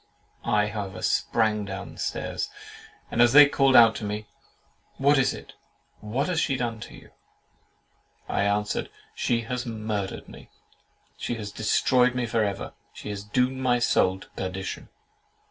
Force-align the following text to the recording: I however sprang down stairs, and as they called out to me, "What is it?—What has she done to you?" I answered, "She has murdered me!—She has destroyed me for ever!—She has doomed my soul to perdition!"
I 0.43 0.65
however 0.69 1.03
sprang 1.03 1.63
down 1.63 1.95
stairs, 1.97 2.49
and 3.11 3.21
as 3.21 3.33
they 3.33 3.47
called 3.47 3.75
out 3.75 3.93
to 3.97 4.03
me, 4.03 4.25
"What 4.97 5.19
is 5.19 5.31
it?—What 5.31 6.25
has 6.27 6.39
she 6.39 6.57
done 6.57 6.79
to 6.79 6.95
you?" 6.95 7.11
I 8.27 8.41
answered, 8.43 8.89
"She 9.13 9.41
has 9.41 9.67
murdered 9.67 10.27
me!—She 10.27 11.35
has 11.35 11.51
destroyed 11.51 12.15
me 12.15 12.25
for 12.25 12.43
ever!—She 12.43 13.09
has 13.09 13.23
doomed 13.23 13.57
my 13.59 13.77
soul 13.77 14.17
to 14.21 14.27
perdition!" 14.29 14.89